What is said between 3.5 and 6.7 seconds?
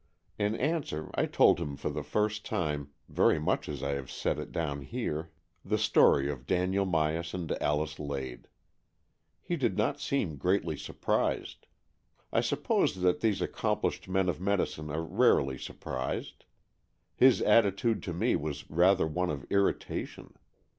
as I have set it down here, the Story of